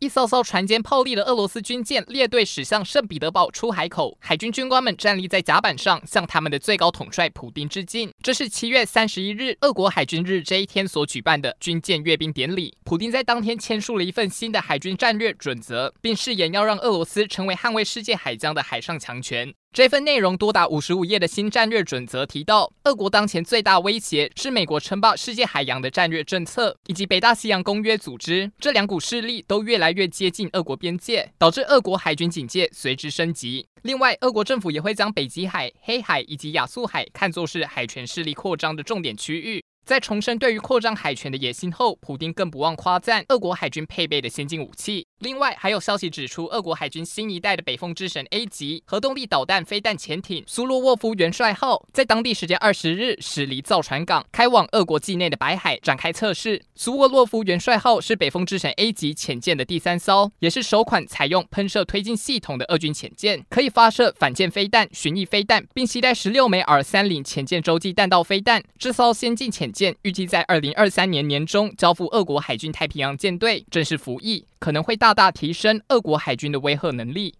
[0.00, 8.10] 一艘艘船坚炮利的俄罗斯军舰列队驶向圣彼得堡出海口，海军军官们站立在甲板上，向他们的最高统帅普丁致敬。
[8.22, 12.74] 这是七月三十一日，俄国海军日这一天所举办的军舰阅兵典礼。
[12.82, 19.52] 普丁在当天签署了一份新的海军战略准则，并誓言要让俄罗斯成为捍卫世界海疆的海上强权。
[19.72, 28.50] 这份内容多达五十五页的新战略准则提到，俄国当前最大威胁是美国称霸世界海洋的战略政策，以及北大西洋公约组织。
[28.58, 33.66] 这两股势力都越来越接近俄国边界，导致俄国海军警戒随之升级。
[33.82, 39.62] 另外，俄国政府也会将北极海、黑海以及亚速海看作是海权势力扩张的重点区域。
[39.84, 45.06] 在重申对于扩张海权的野心后，普丁更不忘夸赞俄国海军配备的先进武器。
[45.20, 56.62] 另外，还有消息指出，俄国海军新一代的北风之神 A 级核动力导弹飞弹潜艇苏洛沃夫元帅号，在当地时间二十日驶离造船港，开往俄国境内的白海展开测试。
[56.74, 68.64] 苏沃洛夫元帅号是北风之神 A 级潜舰的第三艘，也是首款采用喷射推进系统的俄军潜舰，可以发射反舰飞弹、巡弋飞弹，并携带十六枚 R 三零潜舰洲际弹道飞弹。
[68.78, 69.94] 这艘先进潜舰。
[70.02, 77.34] 预计在二零二三年年中交付俄国海军太平洋舰队正式服役，可能会大大提升俄国海军的威慑能力。